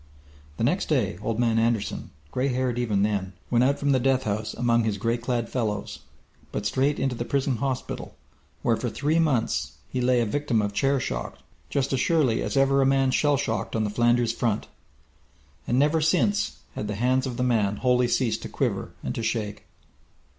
[0.57, 4.23] The next day Old Man Anderson, gray haired even then, went out from the death
[4.23, 5.99] house among his gray clad fellows,
[6.51, 8.15] but straight into the prison hospital,
[8.63, 11.37] where for three months be lay a victim of chair shock
[11.69, 14.65] just as surely as was ever a man shell shocked on the Flanders front.
[15.67, 19.21] And never since had the hands of the man wholly ceased to quiver and to
[19.21, 19.67] shake.